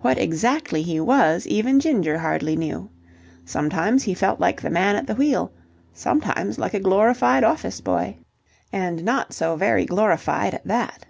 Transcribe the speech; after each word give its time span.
What 0.00 0.16
exactly 0.16 0.80
he 0.80 0.98
was, 0.98 1.46
even 1.46 1.78
Ginger 1.78 2.16
hardly 2.16 2.56
knew. 2.56 2.88
Sometimes 3.44 4.02
he 4.04 4.14
felt 4.14 4.40
like 4.40 4.62
the 4.62 4.70
man 4.70 4.96
at 4.96 5.06
the 5.06 5.14
wheel, 5.14 5.52
sometimes 5.92 6.58
like 6.58 6.72
a 6.72 6.80
glorified 6.80 7.44
office 7.44 7.82
boy, 7.82 8.16
and 8.72 9.04
not 9.04 9.34
so 9.34 9.54
very 9.56 9.84
glorified 9.84 10.54
at 10.54 10.64
that. 10.66 11.04